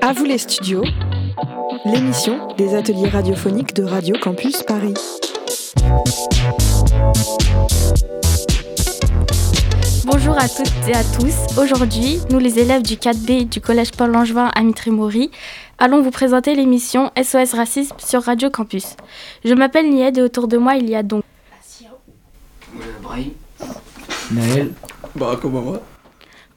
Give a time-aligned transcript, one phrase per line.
[0.00, 0.84] À vous les studios,
[1.84, 4.94] l'émission des ateliers radiophoniques de Radio Campus Paris.
[10.04, 11.58] Bonjour à toutes et à tous.
[11.58, 15.30] Aujourd'hui, nous les élèves du 4B du Collège Paul Langevin à Mitry-Maury
[15.78, 18.96] allons vous présenter l'émission SOS Racisme sur Radio Campus.
[19.44, 21.24] Je m'appelle Nied et autour de moi il y a donc
[24.30, 24.72] Naël.
[25.14, 25.80] Barack Obama.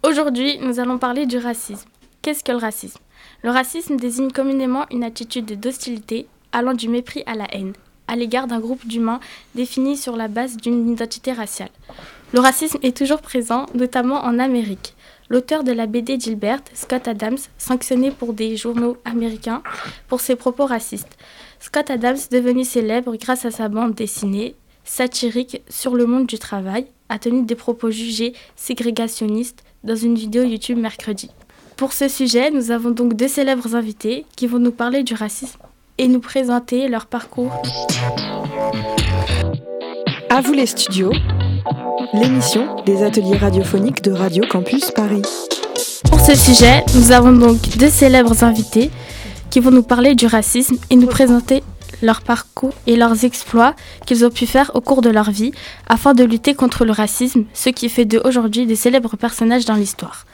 [0.07, 1.89] Aujourd'hui, nous allons parler du racisme.
[2.21, 2.99] Qu'est-ce que le racisme?
[3.41, 7.73] Le racisme désigne communément une attitude d'hostilité allant du mépris à la haine,
[8.07, 9.19] à l'égard d'un groupe d'humains
[9.55, 11.71] défini sur la base d'une identité raciale.
[12.33, 14.93] Le racisme est toujours présent, notamment en Amérique.
[15.29, 19.63] L'auteur de la BD Gilbert, Scott Adams, sanctionné pour des journaux américains
[20.07, 21.17] pour ses propos racistes.
[21.59, 26.85] Scott Adams, devenu célèbre grâce à sa bande dessinée satirique sur le monde du travail,
[27.09, 31.29] a tenu des propos jugés ségrégationnistes dans une vidéo YouTube mercredi.
[31.75, 35.59] Pour ce sujet, nous avons donc deux célèbres invités qui vont nous parler du racisme
[35.97, 37.51] et nous présenter leur parcours.
[40.29, 41.11] À vous les studios,
[42.13, 45.21] l'émission des ateliers radiophoniques de Radio Campus Paris.
[46.09, 48.89] Pour ce sujet, nous avons donc deux célèbres invités
[49.49, 51.63] qui vont nous parler du racisme et nous présenter
[52.01, 55.51] leur parcours et leurs exploits qu'ils ont pu faire au cours de leur vie
[55.87, 59.75] afin de lutter contre le racisme, ce qui fait d'eux aujourd'hui des célèbres personnages dans
[59.75, 60.25] l'histoire.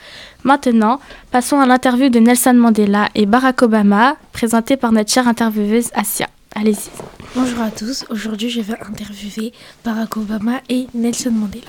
[0.44, 1.00] Maintenant,
[1.32, 6.28] passons à l'interview de Nelson Mandela et Barack Obama, présentée par notre chère intervieweuse Asia.
[6.56, 6.90] Allez-y.
[7.36, 9.54] Bonjour à tous, aujourd'hui je vais interviewer
[9.86, 11.68] Barack Obama et Nelson Mandela.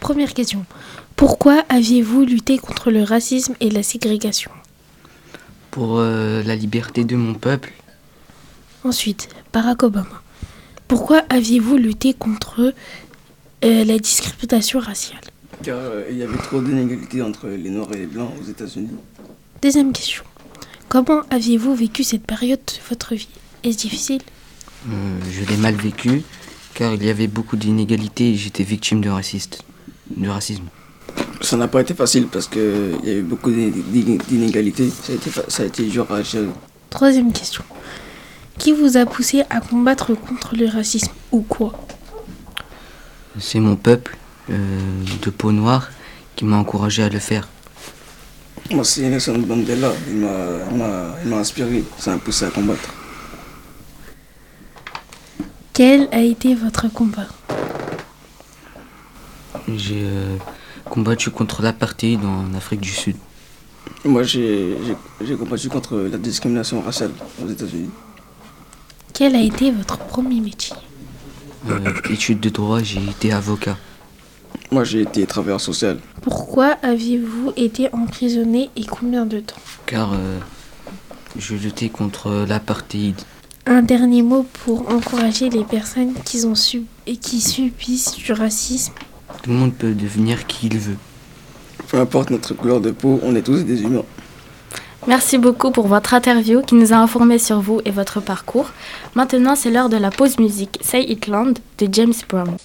[0.00, 0.66] Première question,
[1.16, 4.50] pourquoi aviez-vous lutté contre le racisme et la ségrégation?
[5.70, 7.72] Pour euh, la liberté de mon peuple.
[8.90, 10.22] Ensuite, Barack Obama,
[10.86, 12.72] pourquoi aviez-vous lutté contre
[13.64, 15.18] euh, la discrimination raciale?
[15.64, 18.90] Car euh, il y avait trop d'inégalités entre les Noirs et les Blancs aux États-Unis.
[19.60, 20.22] Deuxième question,
[20.88, 23.26] comment aviez-vous vécu cette période de votre vie?
[23.64, 24.20] Est-ce difficile?
[24.88, 26.22] Euh, je l'ai mal vécu
[26.74, 29.64] car il y avait beaucoup d'inégalités et j'étais victime de, raciste,
[30.16, 30.66] de racisme.
[31.40, 34.90] Ça n'a pas été facile parce qu'il y a eu beaucoup d'iné- d'inégalités.
[34.90, 36.46] Ça a été, fa- ça a été dur à gérer.
[36.88, 37.64] Troisième question,
[38.58, 41.72] qui vous a poussé à combattre contre le racisme ou quoi
[43.38, 44.16] C'est mon peuple
[44.50, 44.78] euh,
[45.22, 45.88] de peau noire
[46.36, 47.48] qui m'a encouragé à le faire.
[48.70, 49.92] Moi, c'est Nelson Mandela.
[50.08, 50.28] Il m'a-
[50.70, 51.84] il m'a il m'a inspiré.
[51.98, 52.92] Ça m'a poussé à combattre.
[55.72, 57.26] Quel a été votre combat
[59.76, 60.36] J'ai euh,
[60.88, 63.16] combattu contre l'apartheid en Afrique du Sud.
[64.04, 67.10] Moi, j'ai j'ai- j'ai combattu contre la discrimination raciale
[67.44, 67.90] aux États-Unis.
[69.16, 70.76] Quel a été votre premier métier
[71.70, 71.78] Euh,
[72.10, 73.76] études de droit, j'ai été avocat.
[74.70, 75.98] Moi, j'ai été travailleur social.
[76.22, 79.56] Pourquoi aviez-vous été emprisonné et combien de temps
[79.86, 80.38] car euh,
[81.38, 83.14] je luttais contre l'apartheid.
[83.66, 88.92] Un dernier mot pour encourager les personnes qui, ont sub- et qui subissent du racisme.
[89.42, 90.96] Tout le monde peut devenir qui il veut.
[91.88, 94.02] Peu importe notre couleur de peau, on est tous des humains.
[95.08, 98.70] Merci beaucoup pour votre interview qui nous a informés sur vous et votre parcours.
[99.14, 102.56] Maintenant, c'est l'heure de la pause musique Say It Land de James Brown.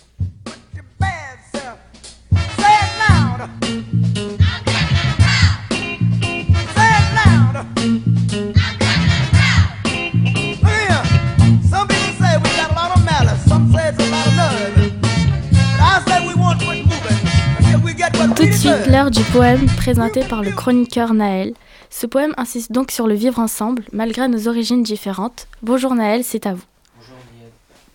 [18.35, 21.53] Tout de suite, l'heure du poème présenté par le chroniqueur Naël.
[21.93, 25.49] Ce poème insiste donc sur le vivre ensemble, malgré nos origines différentes.
[25.61, 26.63] Bonjour Naël, c'est à vous.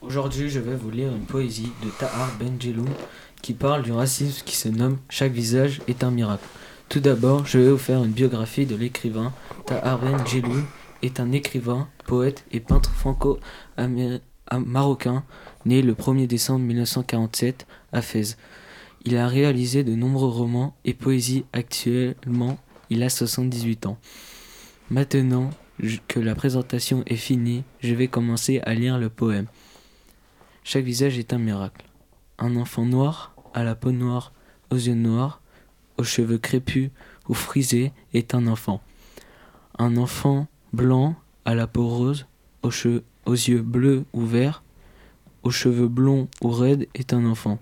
[0.02, 2.90] Aujourd'hui, je vais vous lire une poésie de Tahar Benjeloun
[3.40, 6.44] qui parle du racisme qui se nomme Chaque visage est un miracle.
[6.90, 9.32] Tout d'abord, je vais vous faire une biographie de l'écrivain.
[9.64, 10.64] Tahar Benjeloun
[11.02, 15.24] est un écrivain, poète et peintre franco-marocain
[15.64, 18.36] né le 1er décembre 1947 à Fès.
[19.06, 21.46] Il a réalisé de nombreux romans et poésies.
[21.54, 22.58] Actuellement,
[22.90, 23.98] il a 78 ans.
[24.90, 25.50] Maintenant
[26.08, 29.46] que la présentation est finie, je vais commencer à lire le poème.
[30.64, 31.84] Chaque visage est un miracle.
[32.38, 34.32] Un enfant noir, à la peau noire,
[34.70, 35.40] aux yeux noirs,
[35.98, 36.90] aux cheveux crépus
[37.28, 38.80] ou frisés, est un enfant.
[39.78, 42.26] Un enfant blanc, à la peau rose,
[42.62, 42.70] aux,
[43.26, 44.62] aux yeux bleus ou verts,
[45.42, 47.58] aux cheveux blonds ou raides, est un enfant.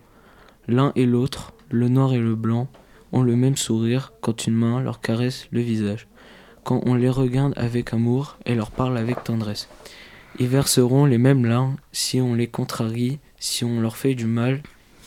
[0.67, 2.69] L'un et l'autre, le noir et le blanc,
[3.15, 6.09] ont le même sourire quand une main leur caresse le visage.
[6.65, 9.69] Quand on les regarde avec amour et leur parle avec tendresse.
[10.41, 14.63] Ils verseront les mêmes larmes si on les contrarie, si on leur fait du mal.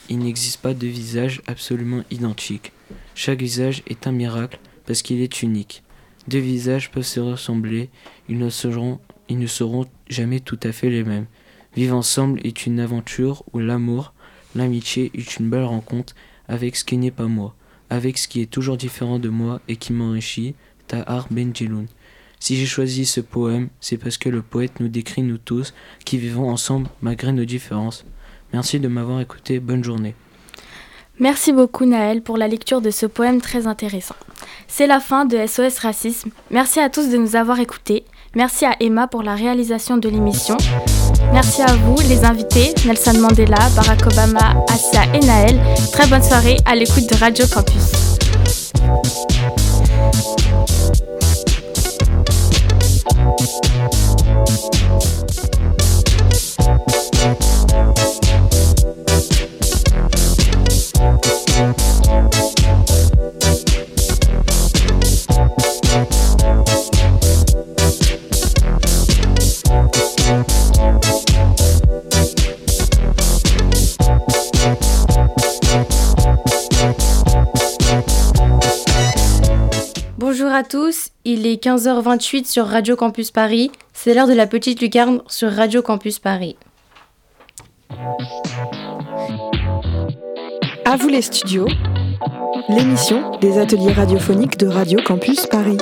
[0.10, 2.72] Il n'existe pas de visage absolument identique.
[3.14, 5.84] Chaque visage est un miracle parce qu'il est unique.
[6.30, 7.90] Deux visages peuvent se ressembler,
[8.30, 11.26] ils ne seront, ils ne seront jamais tout à fait les mêmes.
[11.76, 14.14] Vivre ensemble est une aventure où l'amour,
[14.56, 16.16] l'amitié est une belle rencontre
[16.48, 17.54] avec ce qui n'est pas moi,
[17.90, 20.56] avec ce qui est toujours différent de moi et qui m'enrichit,
[20.88, 21.88] Tahar Benjeloun.
[22.40, 25.74] Si j'ai choisi ce poème, c'est parce que le poète nous décrit nous tous
[26.06, 28.06] qui vivons ensemble malgré nos différences.
[28.54, 30.16] Merci de m'avoir écouté, bonne journée.
[31.20, 34.16] Merci beaucoup Naël pour la lecture de ce poème très intéressant.
[34.68, 36.30] C'est la fin de SOS Racisme.
[36.52, 38.06] Merci à tous de nous avoir écoutés.
[38.38, 40.58] Merci à Emma pour la réalisation de l'émission.
[41.34, 45.60] Merci à vous, les invités, Nelson Mandela, Barack Obama, Asia et Naël.
[45.92, 48.18] Très bonne soirée à l'écoute de Radio Campus.
[80.58, 83.72] À tous, il est 15h28 sur Radio Campus Paris.
[83.94, 86.58] C'est l'heure de la petite lucarne sur Radio Campus Paris.
[90.84, 91.68] À vous les studios,
[92.70, 95.78] l'émission des ateliers radiophoniques de Radio Campus Paris.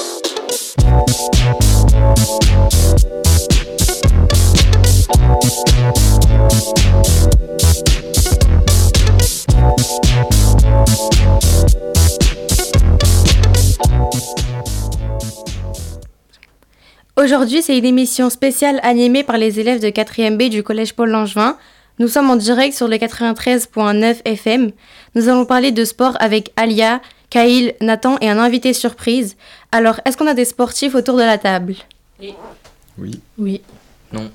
[17.17, 21.09] Aujourd'hui, c'est une émission spéciale animée par les élèves de 4e B du Collège Paul
[21.09, 21.57] Langevin.
[21.97, 24.71] Nous sommes en direct sur le 93.9 FM.
[25.15, 29.37] Nous allons parler de sport avec Alia, Kaïl, Nathan et un invité surprise.
[29.71, 31.75] Alors, est-ce qu'on a des sportifs autour de la table?
[32.19, 33.21] Oui.
[33.37, 33.61] Oui.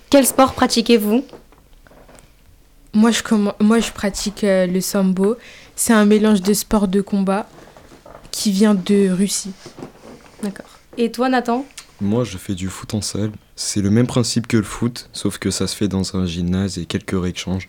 [0.08, 1.22] Quel sport pratiquez-vous?
[2.94, 3.22] Moi, je,
[3.62, 5.36] moi, je pratique euh, le sambo.
[5.76, 7.46] C'est un mélange de sport de combat
[8.30, 9.52] qui vient de Russie.
[10.42, 10.66] D'accord.
[10.96, 11.64] Et toi, Nathan?
[12.00, 13.30] Moi, je fais du foot en salle.
[13.56, 16.78] C'est le même principe que le foot, sauf que ça se fait dans un gymnase
[16.78, 17.68] et quelques rééchanges.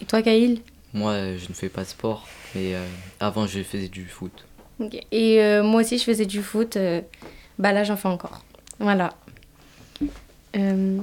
[0.00, 0.60] Et toi, Kaïl
[0.94, 2.86] Moi, je ne fais pas de sport, mais euh,
[3.20, 4.32] avant, je faisais du foot.
[4.80, 4.94] Ok.
[5.12, 6.76] Et euh, moi aussi, je faisais du foot.
[6.76, 7.00] euh,
[7.58, 8.42] bah là, j'en fais encore.
[8.78, 9.12] Voilà.
[10.56, 10.98] Euh,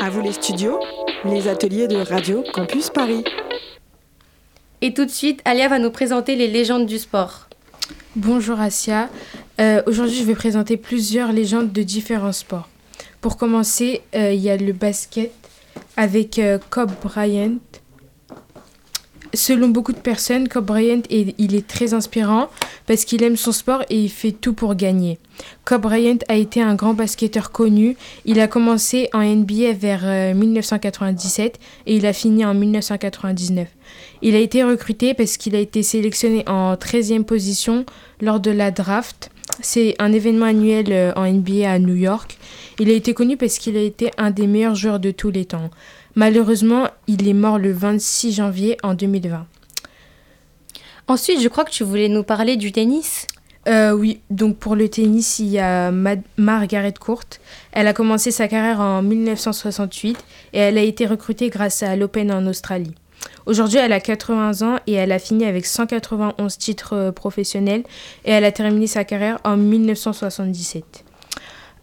[0.00, 0.80] À vous les studios,
[1.24, 3.22] les ateliers de Radio Campus Paris.
[4.84, 7.46] Et tout de suite, Alia va nous présenter les légendes du sport.
[8.16, 9.08] Bonjour Asia.
[9.60, 12.68] Euh, Aujourd'hui, je vais présenter plusieurs légendes de différents sports.
[13.20, 15.30] Pour commencer, euh, il y a le basket
[15.96, 16.58] avec euh,
[17.00, 17.58] Bryant.
[19.34, 22.50] Selon beaucoup de personnes, Kobe Bryant est, il est très inspirant
[22.86, 25.18] parce qu'il aime son sport et il fait tout pour gagner.
[25.64, 27.96] Kobe Bryant a été un grand basketteur connu.
[28.24, 33.68] Il a commencé en NBA vers euh, 1997 et il a fini en 1999.
[34.24, 37.84] Il a été recruté parce qu'il a été sélectionné en 13e position
[38.20, 39.30] lors de la draft.
[39.60, 42.38] C'est un événement annuel euh, en NBA à New York.
[42.78, 45.44] Il a été connu parce qu'il a été un des meilleurs joueurs de tous les
[45.44, 45.70] temps.
[46.14, 49.44] Malheureusement, il est mort le 26 janvier en 2020.
[51.08, 53.26] Ensuite, je crois que tu voulais nous parler du tennis.
[53.68, 55.90] Euh, oui, donc pour le tennis, il y a
[56.36, 57.24] Margaret Court.
[57.72, 60.16] Elle a commencé sa carrière en 1968
[60.52, 62.94] et elle a été recrutée grâce à l'Open en Australie.
[63.46, 67.82] Aujourd'hui, elle a 80 ans et elle a fini avec 191 titres euh, professionnels
[68.24, 71.04] et elle a terminé sa carrière en 1977.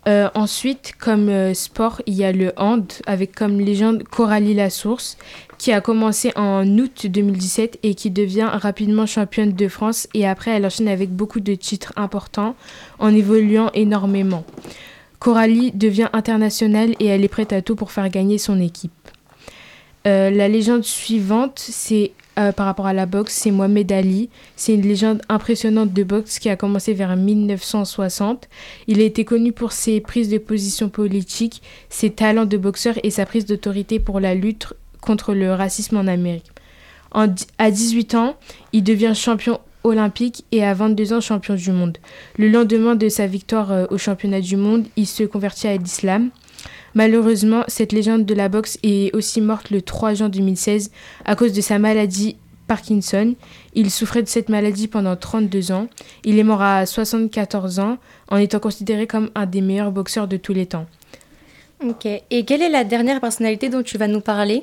[0.08, 5.18] Euh, ensuite, comme euh, sport, il y a le hand avec comme légende Coralie Lassource
[5.58, 10.52] qui a commencé en août 2017 et qui devient rapidement championne de France et après
[10.52, 12.56] elle enchaîne avec beaucoup de titres importants
[12.98, 14.46] en évoluant énormément.
[15.20, 18.94] Coralie devient internationale et elle est prête à tout pour faire gagner son équipe.
[20.10, 24.30] Euh, la légende suivante, c'est euh, par rapport à la boxe, c'est Mohamed Ali.
[24.56, 28.50] C'est une légende impressionnante de boxe qui a commencé vers 1960.
[28.88, 33.12] Il a été connu pour ses prises de position politiques, ses talents de boxeur et
[33.12, 36.50] sa prise d'autorité pour la lutte contre le racisme en Amérique.
[37.12, 38.36] En à 18 ans,
[38.74, 41.98] il devient champion olympique et à 22 ans champion du monde.
[42.38, 46.30] Le lendemain de sa victoire euh, au championnat du monde, il se convertit à l'islam.
[46.96, 50.92] Malheureusement, cette légende de la boxe est aussi morte le 3 juin 2016
[51.26, 53.36] à cause de sa maladie Parkinson.
[53.74, 55.88] Il souffrait de cette maladie pendant 32 ans.
[56.24, 57.98] Il est mort à 74 ans
[58.30, 60.86] en étant considéré comme un des meilleurs boxeurs de tous les temps.
[61.84, 62.06] Ok.
[62.06, 64.62] Et quelle est la dernière personnalité dont tu vas nous parler?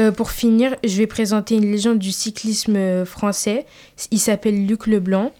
[0.00, 3.64] Euh, pour finir, je vais présenter une légende du cyclisme euh, français.
[4.10, 5.32] Il s'appelle Luc Leblanc.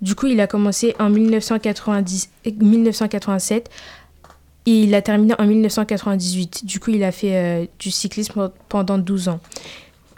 [0.00, 2.30] Du coup, il a commencé en 1990,
[2.60, 3.68] 1987
[4.68, 6.64] il a terminé en 1998.
[6.64, 9.40] Du coup, il a fait euh, du cyclisme pendant 12 ans.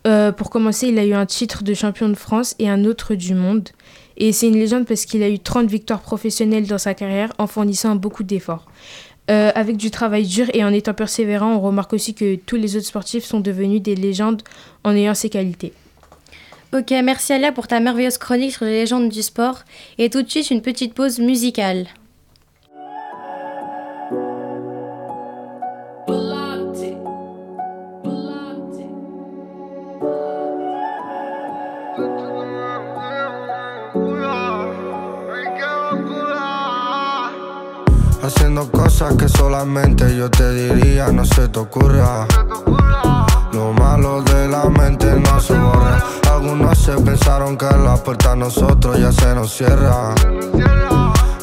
[0.06, 3.14] Euh, pour commencer, il a eu un titre de champion de France et un autre
[3.14, 3.68] du monde.
[4.16, 7.46] Et c'est une légende parce qu'il a eu 30 victoires professionnelles dans sa carrière en
[7.46, 8.66] fournissant beaucoup d'efforts.
[9.30, 12.76] Euh, avec du travail dur et en étant persévérant, on remarque aussi que tous les
[12.76, 14.42] autres sportifs sont devenus des légendes
[14.84, 15.72] en ayant ces qualités.
[16.72, 19.60] Ok, merci Alia pour ta merveilleuse chronique sur les légendes du sport.
[19.98, 21.86] Et tout de suite, une petite pause musicale.
[38.50, 42.26] Haciendo cosas que solamente yo te diría, no se te ocurra.
[43.52, 46.02] Lo malo de la mente no se borra.
[46.28, 50.16] Algunos se pensaron que la puerta a nosotros ya se nos cierra.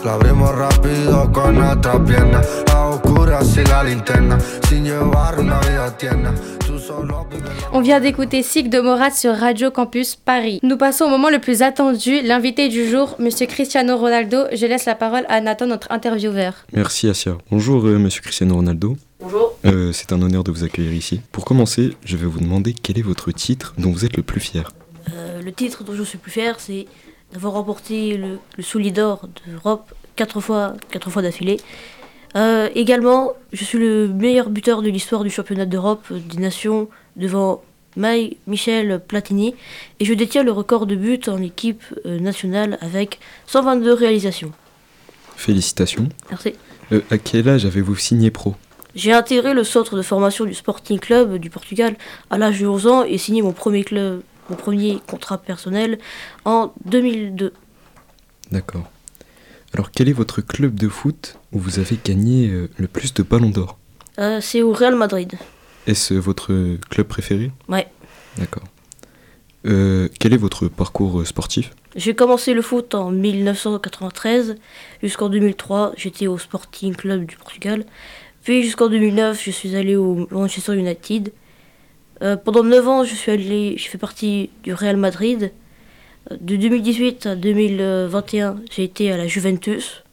[0.04, 2.42] La abrimos rápido con nuestra pierna.
[2.76, 4.38] A oscuras y la linterna.
[4.68, 5.62] Sin llevar una
[7.72, 10.60] On vient d'écouter Sig de Morat sur Radio Campus Paris.
[10.64, 14.46] Nous passons au moment le plus attendu, l'invité du jour, Monsieur Cristiano Ronaldo.
[14.52, 16.54] Je laisse la parole à Nathan, notre intervieweur.
[16.74, 17.38] Merci Asia.
[17.52, 18.98] Bonjour euh, Monsieur Cristiano Ronaldo.
[19.20, 19.58] Bonjour.
[19.66, 21.22] Euh, c'est un honneur de vous accueillir ici.
[21.32, 24.42] Pour commencer, je vais vous demander quel est votre titre dont vous êtes le plus
[24.42, 24.72] fier.
[25.14, 26.86] Euh, le titre dont je suis plus fier, c'est
[27.32, 31.58] d'avoir remporté le, le soulier d'or d'Europe quatre fois, quatre fois d'affilée.
[32.36, 36.90] Euh, également, je suis le meilleur buteur de l'histoire du championnat d'Europe euh, des nations
[37.16, 37.64] devant
[37.98, 39.56] Mai Michel Platini
[40.00, 44.52] et je détiens le record de buts en équipe euh, nationale avec 122 réalisations.
[45.36, 46.08] Félicitations.
[46.30, 46.54] Merci.
[46.92, 48.56] Euh, à quel âge avez-vous signé pro?
[48.96, 51.96] J'ai intégré le centre de formation du Sporting Club du Portugal
[52.30, 56.00] à l'âge de 11 ans et signé mon premier club, mon premier contrat personnel
[56.46, 57.54] en 2002.
[58.52, 58.90] D'accord.
[59.74, 63.24] Alors quel est votre club de foot où vous avez gagné euh, le plus de
[63.24, 63.78] ballons d'or?
[64.20, 65.34] Euh, c'est au Real Madrid.
[65.86, 67.52] Est-ce votre club préféré?
[67.70, 67.88] Ouais.
[68.38, 68.64] D'accord.
[69.66, 71.72] Euh, quel est votre parcours sportif?
[71.96, 74.56] J'ai commencé le foot en 1993
[75.02, 75.94] jusqu'en 2003.
[75.98, 77.86] J'étais au Sporting Club du Portugal.
[78.44, 81.34] Puis jusqu'en 2009, je suis allé au Manchester United.
[82.22, 85.52] Euh, pendant 9 ans, je suis allé, j'ai fait partie du Real Madrid.
[86.32, 90.04] De 2018 à 2021, j'ai été à la Juventus.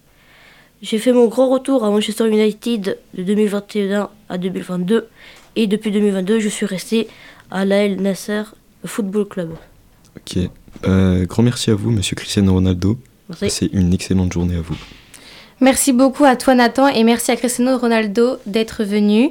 [0.83, 5.09] J'ai fait mon grand retour à Manchester United de 2021 à 2022.
[5.57, 7.09] Et depuis 2022, je suis resté
[7.51, 8.43] à l'Al Nasser
[8.85, 9.55] Football Club.
[10.17, 10.39] Ok.
[10.87, 12.99] Euh, grand merci à vous, Monsieur Cristiano Ronaldo.
[13.29, 13.51] Merci.
[13.51, 14.77] C'est une excellente journée à vous.
[15.61, 19.31] Merci beaucoup à toi Nathan et merci à Cristiano Ronaldo d'être venu.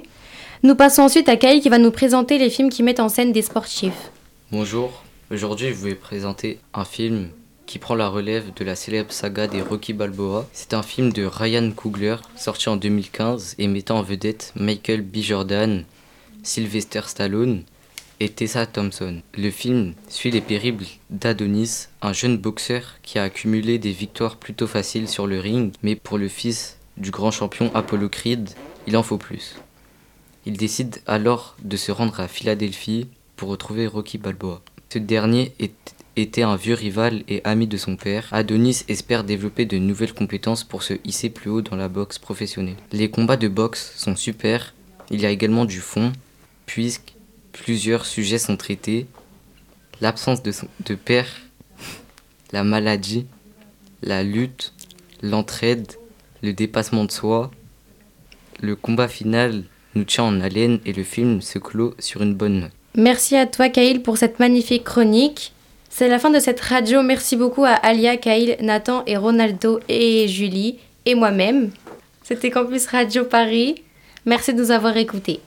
[0.63, 3.33] Nous passons ensuite à Kyle qui va nous présenter les films qui mettent en scène
[3.33, 4.11] des sportifs.
[4.51, 7.29] Bonjour, aujourd'hui je vais présenter un film
[7.65, 10.47] qui prend la relève de la célèbre saga des Rocky Balboa.
[10.53, 15.17] C'est un film de Ryan Coogler sorti en 2015 et mettant en vedette Michael B.
[15.17, 15.85] Jordan,
[16.43, 17.63] Sylvester Stallone
[18.19, 19.21] et Tessa Thompson.
[19.37, 24.67] Le film suit les périples d'Adonis, un jeune boxeur qui a accumulé des victoires plutôt
[24.67, 28.49] faciles sur le ring, mais pour le fils du grand champion Apollo Creed,
[28.87, 29.55] il en faut plus.
[30.45, 34.61] Il décide alors de se rendre à Philadelphie pour retrouver Rocky Balboa.
[34.93, 35.53] Ce dernier
[36.15, 38.27] était un vieux rival et ami de son père.
[38.31, 42.75] Adonis espère développer de nouvelles compétences pour se hisser plus haut dans la boxe professionnelle.
[42.91, 44.75] Les combats de boxe sont super,
[45.09, 46.13] il y a également du fond,
[46.67, 47.15] puisque
[47.53, 49.07] plusieurs sujets sont traités.
[49.99, 50.53] L'absence de,
[50.85, 51.41] de père,
[52.51, 53.25] la maladie,
[54.03, 54.73] la lutte,
[55.23, 55.91] l'entraide,
[56.43, 57.49] le dépassement de soi.
[58.61, 59.63] Le combat final
[59.95, 62.82] nous tient en haleine et le film se clôt sur une bonne note.
[62.95, 65.53] Merci à toi Kyle pour cette magnifique chronique.
[65.89, 67.01] C'est la fin de cette radio.
[67.01, 71.71] Merci beaucoup à Alia, Kyle, Nathan et Ronaldo et Julie et moi-même.
[72.23, 73.83] C'était Campus Radio Paris.
[74.25, 75.41] Merci de nous avoir écoutés.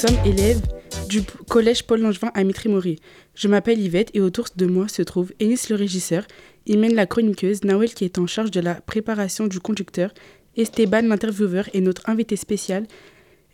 [0.00, 0.62] Sommes élèves
[1.10, 2.96] du collège Paul Langevin à Mitry-Maury.
[3.34, 6.24] Je m'appelle Yvette et autour de moi se trouve Ennis le régisseur,
[6.66, 10.10] Imen la chroniqueuse, Nawel qui est en charge de la préparation du conducteur,
[10.56, 12.86] Esteban l'intervieweur et notre invité spécial,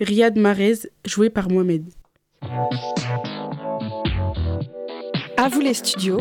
[0.00, 1.83] Riyad Marez, joué par Mohamed.
[5.37, 6.21] À vous les studios.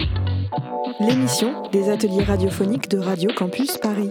[1.02, 4.10] L'émission des ateliers radiophoniques de Radio Campus Paris.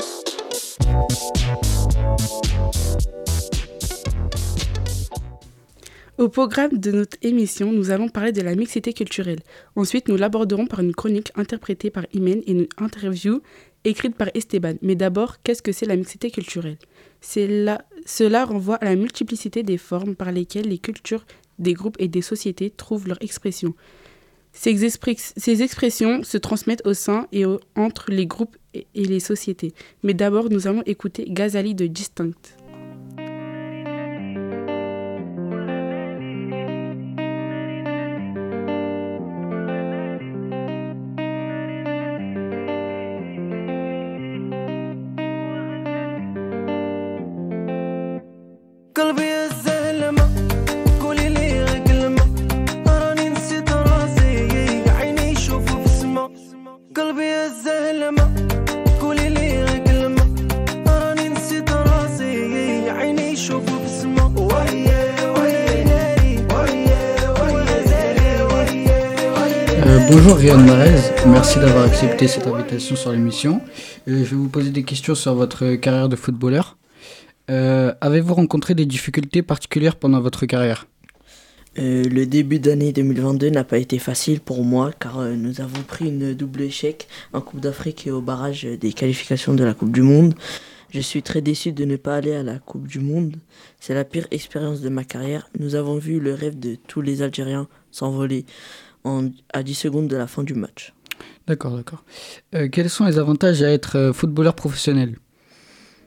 [6.16, 9.40] Au programme de notre émission, nous allons parler de la mixité culturelle.
[9.74, 13.40] Ensuite, nous l'aborderons par une chronique interprétée par Imen et une interview
[13.82, 14.74] écrite par Esteban.
[14.80, 16.78] Mais d'abord, qu'est-ce que c'est la mixité culturelle?
[17.20, 21.26] Cela renvoie à la multiplicité des formes par lesquelles les cultures
[21.58, 23.74] des groupes et des sociétés trouvent leur expression.
[24.52, 24.84] Ces,
[25.62, 27.44] expressions se transmettent au sein et
[27.74, 29.74] entre les groupes et, et les sociétés.
[30.04, 32.63] Mais d'abord, nous allons écouter Gazali de Distinct.
[70.52, 73.62] Marez, merci d'avoir accepté cette invitation sur l'émission.
[74.08, 76.76] Euh, je vais vous poser des questions sur votre carrière de footballeur.
[77.50, 80.86] Euh, Avez-vous rencontré des difficultés particulières pendant votre carrière?
[81.78, 86.08] Euh, le début d'année 2022 n'a pas été facile pour moi car nous avons pris
[86.08, 90.02] une double échec en Coupe d'Afrique et au barrage des qualifications de la Coupe du
[90.02, 90.34] Monde.
[90.90, 93.36] Je suis très déçu de ne pas aller à la Coupe du Monde.
[93.80, 95.48] C'est la pire expérience de ma carrière.
[95.58, 98.44] Nous avons vu le rêve de tous les Algériens s'envoler
[99.04, 100.92] en- à 10 secondes de la fin du match.
[101.46, 102.04] D'accord, d'accord.
[102.54, 105.18] Euh, quels sont les avantages à être euh, footballeur professionnel?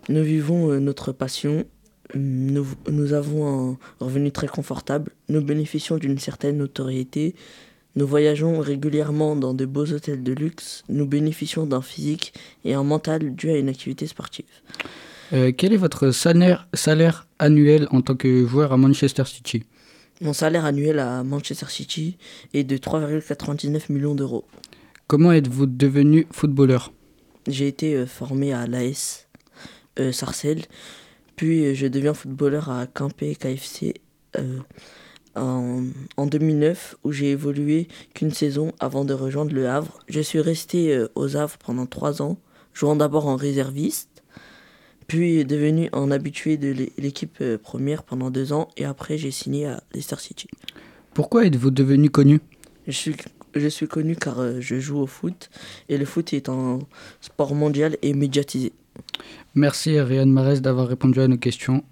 [0.10, 1.66] Nous vivons euh, notre passion.
[2.16, 5.12] Nous, nous avons un revenu très confortable.
[5.30, 7.36] Nous bénéficions d'une certaine notoriété.
[7.96, 10.84] Nous voyageons régulièrement dans de beaux hôtels de luxe.
[10.90, 14.46] Nous bénéficions d'un physique et un mental dû à une activité sportive.
[15.34, 19.64] Euh, Quel est votre salaire, salaire annuel en tant que joueur à Manchester City?
[20.20, 22.18] Mon salaire annuel à Manchester City
[22.54, 24.46] est de 3,99 millions d'euros.
[25.06, 26.92] Comment êtes-vous devenu footballeur?
[27.48, 29.28] J'ai été euh, formé à l'AS
[30.00, 30.64] euh, Sarcelles,
[31.36, 33.94] puis euh, je deviens footballeur à Quimper KFC
[34.38, 34.60] euh,
[35.36, 35.84] en,
[36.18, 40.00] en 2009 où j'ai évolué qu'une saison avant de rejoindre le Havre.
[40.10, 42.38] Je suis resté euh, aux Havres pendant trois ans,
[42.74, 44.17] jouant d'abord en réserviste,
[45.08, 49.32] puis devenu un habitué de l'é- l'équipe euh, première pendant deux ans et après j'ai
[49.32, 50.48] signé à Leicester City.
[51.14, 52.40] Pourquoi êtes-vous devenu connu?
[52.86, 53.16] Je suis,
[53.56, 55.50] je suis connu car euh, je joue au foot
[55.90, 56.80] et le foot est un
[57.22, 58.72] sport mondial et médiatisé.
[59.56, 61.84] Merci à Ryan Marez d'avoir répondu à nos questions.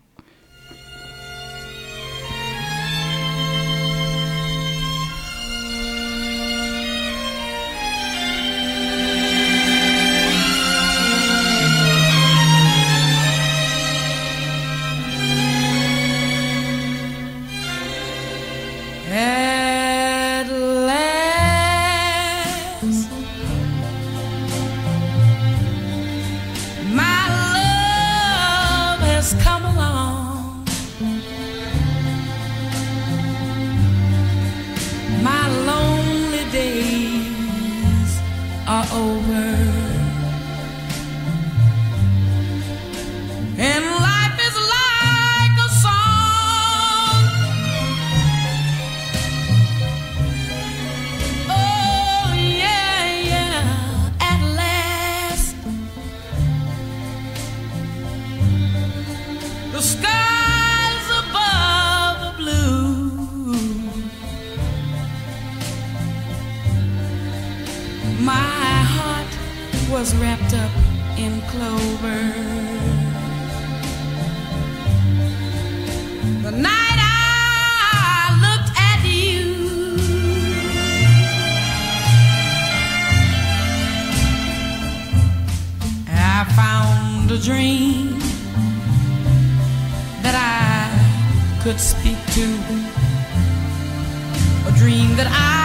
[94.75, 95.55] Dream that I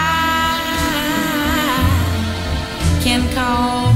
[3.03, 3.90] can call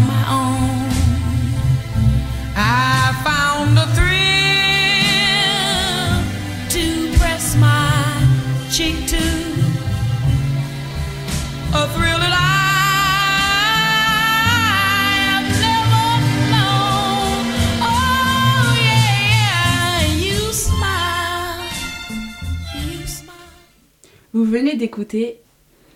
[24.56, 25.42] venez d'écouter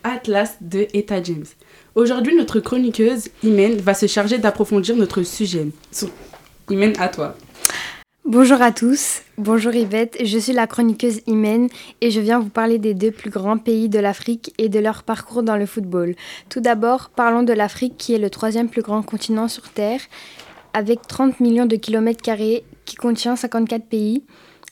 [0.03, 1.45] Atlas de Etta James.
[1.95, 5.67] Aujourd'hui, notre chroniqueuse, Imen, va se charger d'approfondir notre sujet.
[6.69, 7.37] Imen, à toi.
[8.25, 11.69] Bonjour à tous, bonjour Yvette, je suis la chroniqueuse Imen
[12.01, 15.03] et je viens vous parler des deux plus grands pays de l'Afrique et de leur
[15.03, 16.15] parcours dans le football.
[16.49, 20.01] Tout d'abord, parlons de l'Afrique qui est le troisième plus grand continent sur Terre
[20.73, 24.23] avec 30 millions de kilomètres carrés qui contient 54 pays.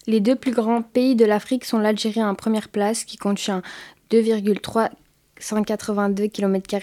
[0.07, 3.61] Les deux plus grands pays de l'Afrique sont l'Algérie en première place qui contient
[4.09, 6.75] 2,382 km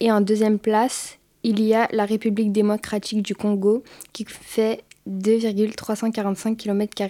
[0.00, 6.56] et en deuxième place, il y a la République démocratique du Congo qui fait 2,345
[6.56, 7.04] km.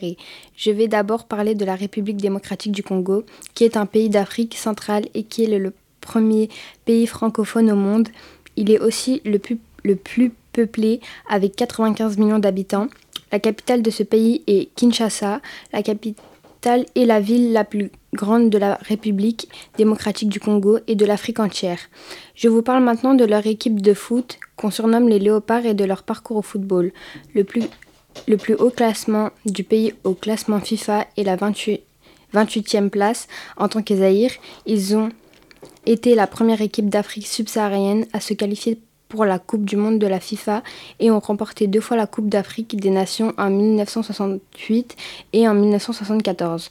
[0.55, 4.57] Je vais d'abord parler de la République démocratique du Congo, qui est un pays d'Afrique
[4.57, 6.51] centrale et qui est le, le premier
[6.85, 8.11] pays francophone au monde.
[8.57, 12.89] Il est aussi le plus, le plus peuplé avec 95 millions d'habitants.
[13.33, 15.41] La capitale de ce pays est Kinshasa.
[15.73, 20.95] La capitale est la ville la plus grande de la République démocratique du Congo et
[20.95, 21.79] de l'Afrique entière.
[22.35, 25.85] Je vous parle maintenant de leur équipe de foot qu'on surnomme les Léopards et de
[25.85, 26.93] leur parcours au football.
[27.35, 31.83] Le plus, haut classement du pays au classement FIFA est la 28,
[32.35, 33.95] 28e place en tant que.
[34.67, 35.11] Ils ont
[35.85, 40.07] été la première équipe d'Afrique subsaharienne à se qualifier pour la Coupe du Monde de
[40.07, 40.63] la FIFA
[41.01, 44.97] et ont remporté deux fois la Coupe d'Afrique des Nations en 1968
[45.33, 46.71] et en 1974.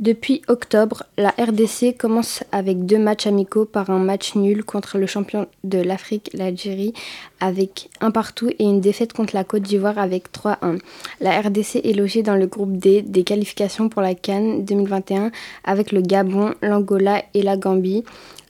[0.00, 5.06] Depuis octobre, la RDC commence avec deux matchs amicaux par un match nul contre le
[5.06, 6.94] champion de l'Afrique, l'Algérie,
[7.38, 10.80] avec un partout et une défaite contre la Côte d'Ivoire avec 3-1.
[11.20, 15.30] La RDC est logée dans le groupe D des qualifications pour la Cannes 2021
[15.62, 18.02] avec le Gabon, l'Angola et la Gambie.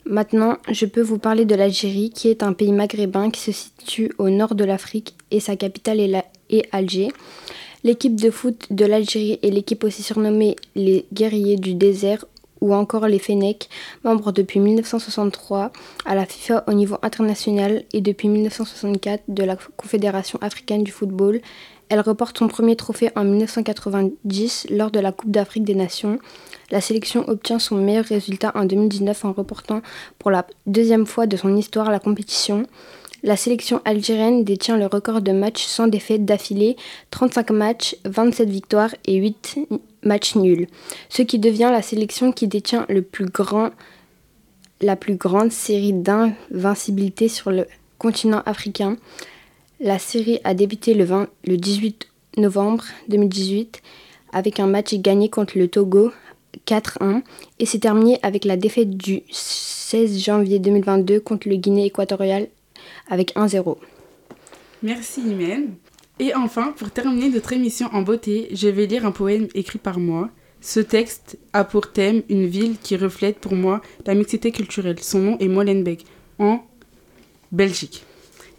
[0.07, 4.11] Maintenant, je peux vous parler de l'Algérie, qui est un pays maghrébin qui se situe
[4.19, 7.07] au nord de l'Afrique et sa capitale est, Alger.
[7.83, 12.23] L'équipe de foot de l'Algérie est l'équipe aussi surnommée les guerriers du désert
[12.61, 13.67] ou encore les Fennecs,
[14.03, 15.71] membres depuis 1963
[16.05, 21.41] à la FIFA au niveau international et depuis 1964 de la Confédération africaine du football.
[21.89, 26.19] Elle reporte son premier trophée en 1990 lors de la Coupe d'Afrique des Nations.
[26.71, 29.81] La sélection obtient son meilleur résultat en 2019 en reportant
[30.17, 32.65] pour la deuxième fois de son histoire la compétition.
[33.23, 36.75] La sélection algérienne détient le record de matchs sans défaite d'affilée,
[37.11, 39.59] 35 matchs, 27 victoires et 8
[40.03, 40.67] matchs nuls,
[41.09, 47.65] ce qui devient la sélection qui détient la plus grande série d'invincibilité sur le
[47.97, 48.97] continent africain.
[49.79, 53.81] La série a débuté le, 20 le 18 novembre 2018
[54.33, 56.11] avec un match gagné contre le Togo
[56.67, 57.21] 4-1
[57.59, 62.47] et s'est terminé avec la défaite du 16 janvier 2022 contre le Guinée équatoriale
[63.09, 63.77] avec 1-0.
[64.83, 65.75] Merci Imen.
[66.19, 69.99] Et enfin, pour terminer notre émission en beauté, je vais lire un poème écrit par
[69.99, 70.29] moi.
[70.61, 74.99] Ce texte a pour thème une ville qui reflète pour moi la mixité culturelle.
[75.01, 76.05] Son nom est Molenbeek,
[76.39, 76.63] en
[77.51, 78.03] Belgique.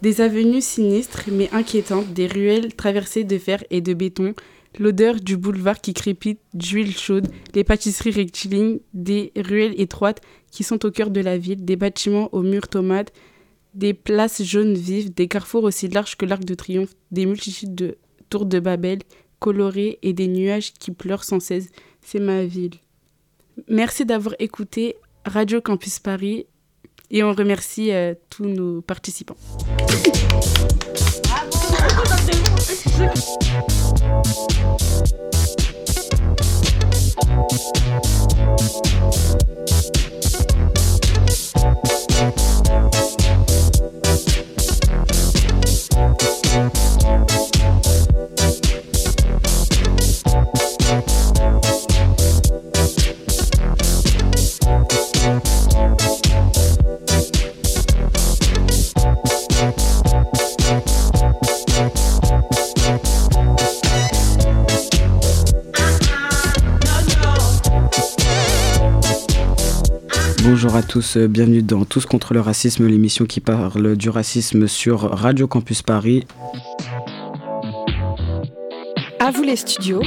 [0.03, 4.35] Des avenues sinistres mais inquiétantes, des ruelles traversées de fer et de béton,
[4.79, 10.85] l'odeur du boulevard qui crépite d'huile chaude, les pâtisseries rectilignes, des ruelles étroites qui sont
[10.87, 13.13] au cœur de la ville, des bâtiments aux murs tomates,
[13.75, 17.99] des places jaunes vives, des carrefours aussi larges que l'Arc de Triomphe, des multitudes de
[18.31, 19.01] tours de Babel
[19.39, 21.69] colorées et des nuages qui pleurent sans cesse.
[22.01, 22.75] C'est ma ville.
[23.69, 26.47] Merci d'avoir écouté Radio Campus Paris
[27.11, 29.37] et on remercie euh, tous nos participants.
[32.67, 33.37] です。
[70.67, 75.03] Bonjour à tous, euh, bienvenue dans Tous contre le racisme, l'émission qui parle du racisme sur
[75.03, 76.27] Radio Campus Paris.
[79.21, 80.03] À vous les studios,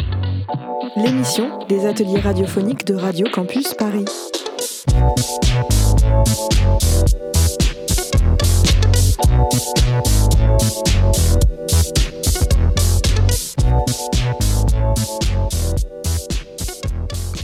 [0.98, 4.04] l'émission des ateliers radiophoniques de Radio Campus Paris.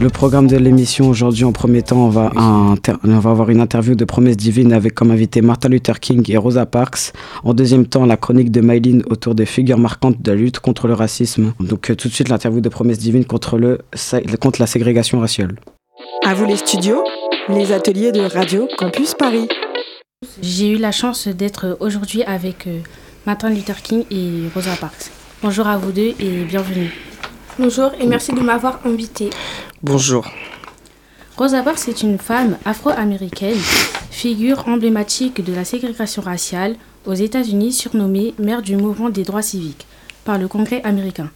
[0.06, 2.76] Le programme de l'émission aujourd'hui, en premier temps, on va, on
[3.20, 6.68] va avoir une interview de Promesse Divine avec comme invité Martin Luther King et Rosa
[6.68, 7.12] Parks.
[7.44, 10.88] En deuxième temps, la chronique de Mylene autour des figures marquantes de la lutte contre
[10.88, 11.54] le racisme.
[11.60, 13.80] Donc euh, tout de suite, l'interview de Promesse Divine contre, le,
[14.40, 15.56] contre la ségrégation raciale.
[16.24, 17.04] À vous les studios,
[17.50, 19.48] les ateliers de Radio Campus Paris.
[20.40, 22.78] J'ai eu la chance d'être aujourd'hui avec euh,
[23.26, 25.10] Martin Luther King et Rosa Parks.
[25.42, 26.94] Bonjour à vous deux et bienvenue.
[27.58, 29.30] Bonjour et merci de m'avoir invité.
[29.82, 30.28] Bonjour.
[31.38, 33.58] Rosa Parks est une femme afro-américaine,
[34.12, 39.88] figure emblématique de la ségrégation raciale aux États-Unis, surnommée mère du mouvement des droits civiques
[40.26, 41.30] par le Congrès américain.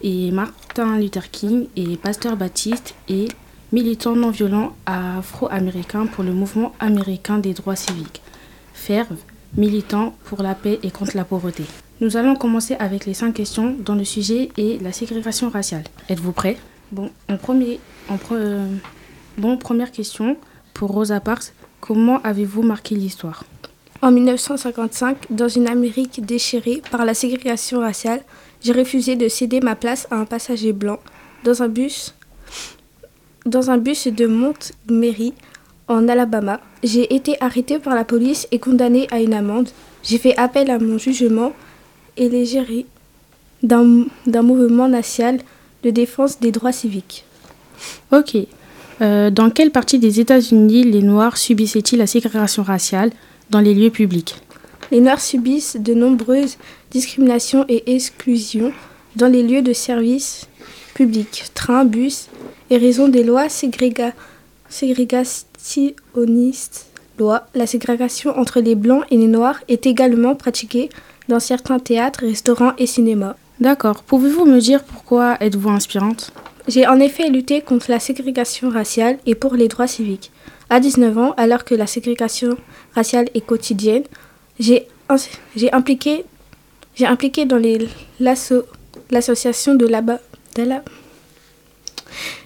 [0.00, 3.28] Et Martin Luther King est pasteur baptiste et
[3.70, 8.22] militant non violent afro-américain pour le mouvement américain des droits civiques.
[8.72, 9.18] Ferve,
[9.54, 11.64] militant pour la paix et contre la pauvreté.
[12.00, 15.84] Nous allons commencer avec les cinq questions dont le sujet est la ségrégation raciale.
[16.08, 16.56] Êtes-vous prêts
[16.92, 18.66] Bon, en premier, en pre-
[19.36, 20.36] bon, première question
[20.74, 21.52] pour Rosa Parks.
[21.80, 23.44] Comment avez-vous marqué l'histoire?
[24.00, 28.20] En 1955, dans une Amérique déchirée par la ségrégation raciale,
[28.62, 30.98] j'ai refusé de céder ma place à un passager blanc
[31.44, 32.14] dans un bus,
[33.44, 35.34] dans un bus de Montgomery,
[35.88, 36.60] en Alabama.
[36.84, 39.68] J'ai été arrêté par la police et condamné à une amende.
[40.04, 41.52] J'ai fait appel à mon jugement
[42.18, 42.84] et l'égérie
[43.62, 45.40] d'un d'un mouvement national
[45.84, 47.24] de défense des droits civiques.
[48.12, 48.36] Ok.
[49.00, 53.12] Euh, dans quelle partie des États-Unis les Noirs subissaient-ils la ségrégation raciale
[53.50, 54.34] dans les lieux publics?
[54.90, 56.56] Les Noirs subissent de nombreuses
[56.90, 58.72] discriminations et exclusions
[59.16, 60.46] dans les lieux de service
[60.94, 62.28] publics, trains, bus,
[62.70, 64.12] et raison des lois ségréga-
[64.68, 66.86] ségrégationnistes.
[67.18, 70.88] Loi, la ségrégation entre les Blancs et les Noirs est également pratiquée
[71.28, 73.36] dans certains théâtres, restaurants et cinémas.
[73.60, 74.02] D'accord.
[74.02, 76.32] Pouvez-vous me dire pourquoi êtes-vous inspirante?
[76.68, 80.30] J'ai en effet lutté contre la ségrégation raciale et pour les droits civiques.
[80.70, 82.56] À 19 ans, alors que la ségrégation
[82.94, 84.04] raciale est quotidienne,
[84.60, 84.86] j'ai
[85.72, 86.24] impliqué,
[87.02, 87.60] impliqué dans
[88.20, 90.20] l'association de l'Aba-
[90.58, 90.82] la-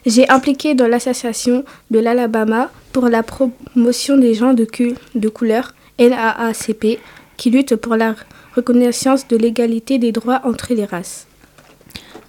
[0.06, 5.74] j'ai impliqué dans l'association de l'Alabama pour la promotion des gens de, cul- de couleur,
[5.98, 6.98] LAACP,
[7.36, 8.14] qui lutte pour la
[8.54, 11.26] reconnaissance de l'égalité des droits entre les races.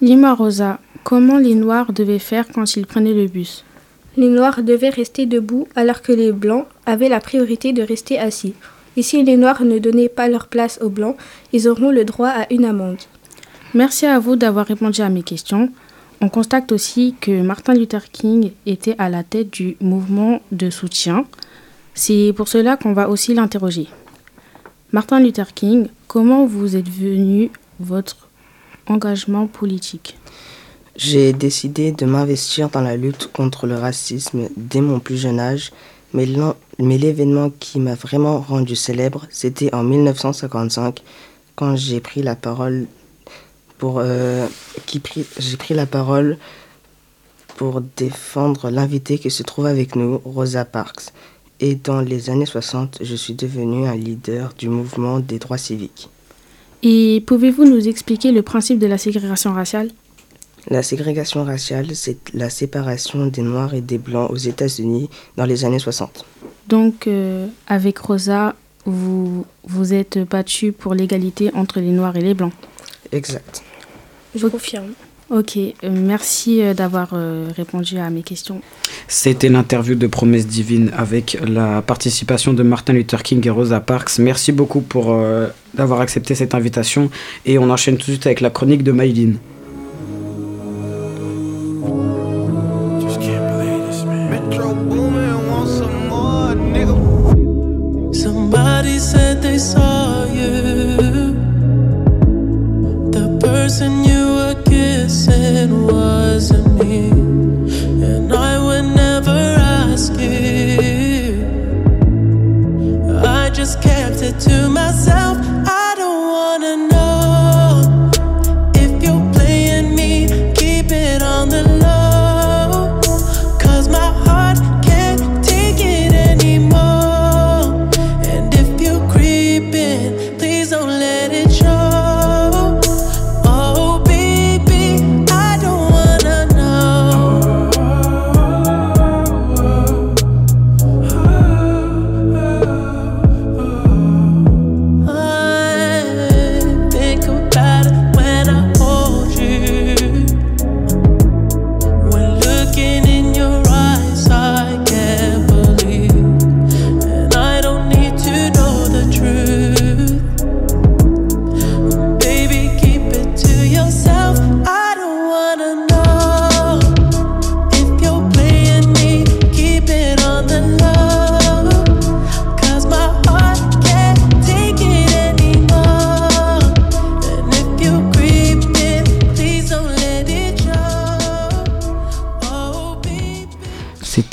[0.00, 3.64] Dis-moi, Rosa, comment les Noirs devaient faire quand ils prenaient le bus?
[4.16, 8.54] Les Noirs devaient rester debout alors que les Blancs avaient la priorité de rester assis.
[8.96, 11.16] Et si les Noirs ne donnaient pas leur place aux Blancs,
[11.52, 13.00] ils auront le droit à une amende.
[13.74, 15.70] Merci à vous d'avoir répondu à mes questions.
[16.20, 21.26] On constate aussi que Martin Luther King était à la tête du mouvement de soutien.
[21.92, 23.88] C'est pour cela qu'on va aussi l'interroger.
[24.92, 27.50] Martin Luther King, comment vous êtes venu
[27.80, 28.28] votre
[28.86, 30.16] engagement politique?
[30.94, 35.72] J'ai décidé de m'investir dans la lutte contre le racisme dès mon plus jeune âge,
[36.12, 36.24] mais
[36.78, 41.02] l'événement qui m'a vraiment rendu célèbre, c'était en 1955,
[41.56, 42.86] quand j'ai pris la parole
[43.78, 44.46] pour euh,
[44.86, 45.02] qui
[45.40, 46.38] j'ai pris la parole
[47.56, 51.12] pour défendre l'invité qui se trouve avec nous, Rosa Parks.
[51.66, 56.10] Et dans les années 60, je suis devenu un leader du mouvement des droits civiques.
[56.82, 59.90] Et pouvez-vous nous expliquer le principe de la ségrégation raciale?
[60.68, 65.64] La ségrégation raciale, c'est la séparation des Noirs et des Blancs aux États-Unis dans les
[65.64, 66.26] années 60.
[66.68, 72.34] Donc, euh, avec Rosa, vous vous êtes battu pour l'égalité entre les Noirs et les
[72.34, 72.52] Blancs.
[73.10, 73.62] Exact.
[74.34, 74.92] Je confirme.
[75.30, 78.60] Ok, euh, merci euh, d'avoir euh, répondu à mes questions.
[79.08, 84.18] C'était l'interview de Promesse Divine avec la participation de Martin Luther King et Rosa Parks.
[84.18, 85.16] Merci beaucoup pour
[85.74, 87.10] d'avoir accepté cette invitation
[87.46, 89.38] et on enchaîne tout de suite avec la chronique de Maïline.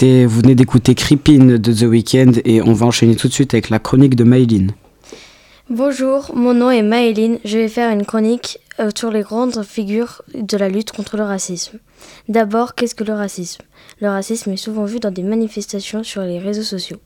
[0.01, 3.69] Vous venez d'écouter Creepin de The Weeknd et on va enchaîner tout de suite avec
[3.69, 4.71] la chronique de Maïline.
[5.69, 7.37] Bonjour, mon nom est Maëline.
[7.45, 11.23] Je vais faire une chronique euh, sur les grandes figures de la lutte contre le
[11.23, 11.77] racisme.
[12.29, 13.61] D'abord, qu'est-ce que le racisme?
[13.99, 16.97] Le racisme est souvent vu dans des manifestations sur les réseaux sociaux.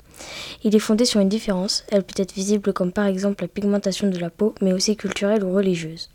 [0.64, 1.84] Il est fondé sur une différence.
[1.92, 5.44] Elle peut être visible comme par exemple la pigmentation de la peau, mais aussi culturelle
[5.44, 6.10] ou religieuse.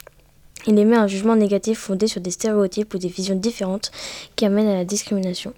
[0.66, 3.90] Il émet un jugement négatif fondé sur des stéréotypes ou des visions différentes
[4.34, 5.52] qui amènent à la discrimination.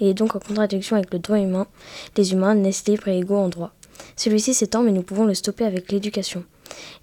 [0.00, 1.66] Il est donc en contradiction avec le droit humain.
[2.16, 3.72] Les humains naissent libres et égaux en droit.
[4.16, 6.44] Celui-ci s'étend, mais nous pouvons le stopper avec l'éducation.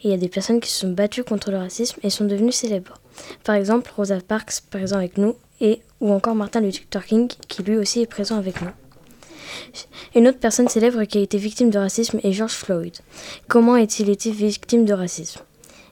[0.03, 2.51] Il y a des personnes qui se sont battues contre le racisme et sont devenues
[2.51, 2.99] célèbres.
[3.43, 7.77] Par exemple, Rosa Parks, présent avec nous, et ou encore Martin Luther King, qui lui
[7.77, 8.69] aussi est présent avec nous.
[10.15, 12.95] Une autre personne célèbre qui a été victime de racisme est George Floyd.
[13.47, 15.41] Comment a-t-il été victime de racisme?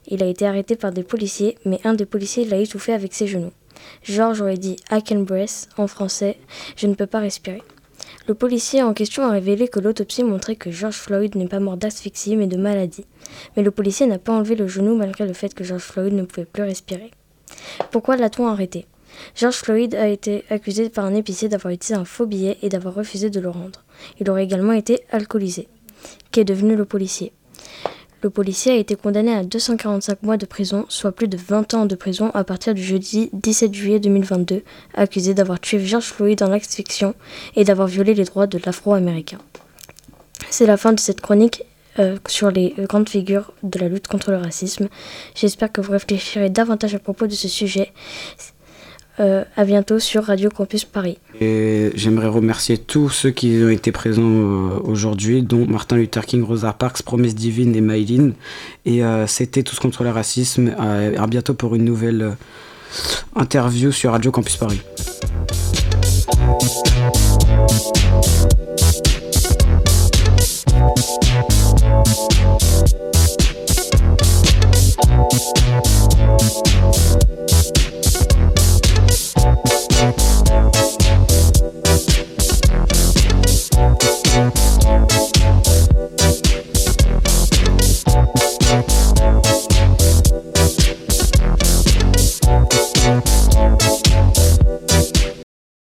[0.08, 3.26] Il a été arrêté par des policiers, mais un des policiers l'a étouffé avec ses
[3.26, 3.52] genoux.
[4.02, 5.24] George aurait dit I can
[5.76, 6.38] en français,
[6.76, 7.62] je ne peux pas respirer.
[8.28, 11.76] Le policier en question a révélé que l'autopsie montrait que George Floyd n'est pas mort
[11.76, 13.04] d'asphyxie mais de maladie.
[13.56, 16.22] Mais le policier n'a pas enlevé le genou malgré le fait que George Floyd ne
[16.22, 17.10] pouvait plus respirer.
[17.90, 18.86] Pourquoi l'a-t-on arrêté?
[19.34, 22.94] George Floyd a été accusé par un épicier d'avoir utilisé un faux billet et d'avoir
[22.94, 23.84] refusé de le rendre.
[24.20, 25.68] Il aurait également été alcoolisé.
[26.32, 27.32] Qu'est devenu le policier?
[28.22, 31.86] Le policier a été condamné à 245 mois de prison, soit plus de 20 ans
[31.86, 34.62] de prison à partir du jeudi 17 juillet 2022,
[34.94, 37.14] accusé d'avoir tué George Floyd dans l'asphyxion
[37.56, 39.38] et d'avoir violé les droits de l'afro-américain.
[40.48, 41.64] C'est la fin de cette chronique
[41.98, 44.88] euh, sur les grandes figures de la lutte contre le racisme.
[45.34, 47.92] J'espère que vous réfléchirez davantage à propos de ce sujet.
[49.18, 51.18] Euh, à bientôt sur Radio Campus Paris.
[51.40, 56.72] J'aimerais remercier tous ceux qui ont été présents euh, aujourd'hui, dont Martin Luther King, Rosa
[56.74, 58.34] Parks, Promesse Divine et Maïline.
[58.84, 60.74] Et euh, c'était Tous contre le racisme.
[60.78, 62.36] Euh, à bientôt pour une nouvelle
[63.34, 64.80] interview sur Radio Campus Paris.
[84.36, 84.65] Thank